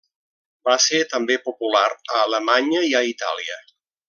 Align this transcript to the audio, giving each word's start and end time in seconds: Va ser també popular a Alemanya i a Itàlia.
Va 0.69 0.77
ser 0.85 1.01
també 1.11 1.37
popular 1.51 1.83
a 1.93 2.19
Alemanya 2.23 2.83
i 2.91 2.97
a 3.03 3.07
Itàlia. 3.15 3.63